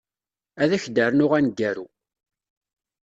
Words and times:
Ad 0.61 0.71
ak-d-rnuɣ 0.75 1.31
aneggaru. 1.37 1.87